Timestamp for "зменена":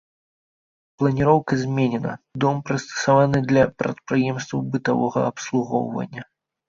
1.63-2.13